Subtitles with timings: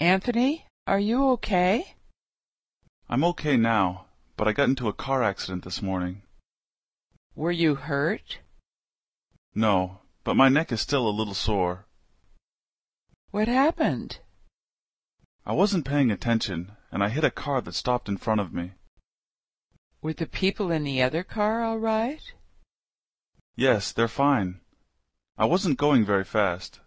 [0.00, 1.94] Anthony, are you okay?
[3.08, 6.20] I'm okay now, but I got into a car accident this morning.
[7.34, 8.40] Were you hurt?
[9.54, 11.86] No, but my neck is still a little sore.
[13.30, 14.18] What happened?
[15.46, 18.72] I wasn't paying attention, and I hit a car that stopped in front of me.
[20.02, 22.20] Were the people in the other car all right?
[23.56, 24.60] Yes, they're fine.
[25.38, 26.80] I wasn't going very fast.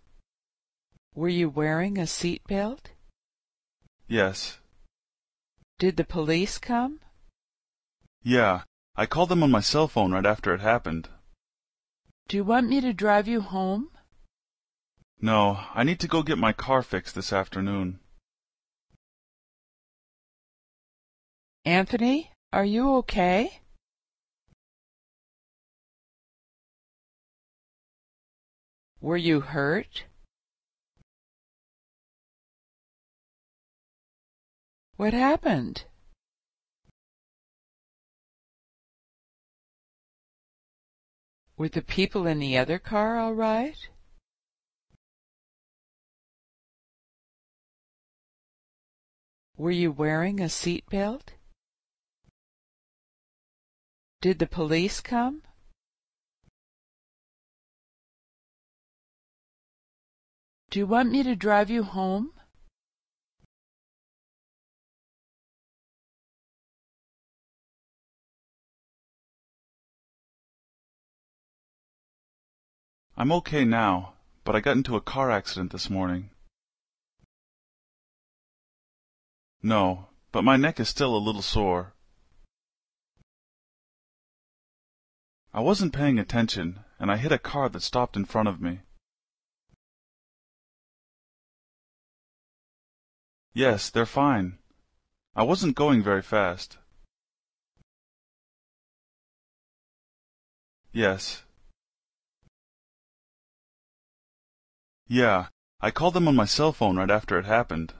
[1.16, 2.91] Were you wearing a seat belt?
[4.09, 4.58] Yes.
[5.77, 6.99] Did the police come?
[8.23, 8.63] Yeah,
[8.95, 11.09] I called them on my cell phone right after it happened.
[12.27, 13.91] Do you want me to drive you home?
[15.22, 17.99] No, I need to go get my car fixed this afternoon.
[21.63, 23.62] Anthony, are you okay?
[29.02, 30.05] Were you hurt?
[34.99, 35.85] What happened?
[41.55, 43.77] Were the people in the other car all right?
[49.55, 51.31] Were you wearing a seat belt?
[54.20, 55.43] Did the police come?
[60.70, 62.34] Do you want me to drive you home?
[73.22, 74.13] I'm okay now,
[74.45, 76.29] but I got into a car accident this morning.
[79.62, 81.91] No, but my neck is still a little sore.
[85.53, 88.79] I wasn't paying attention, and I hit a car that stopped in front of me.
[93.53, 94.59] Yes, they're fine.
[95.35, 96.78] I wasn't going very fast.
[100.94, 101.44] Yes.
[105.12, 105.47] Yeah,
[105.81, 107.96] I called them on my cell phone right after it happened.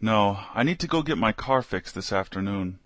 [0.00, 2.78] No, I need to go get my car fixed this afternoon.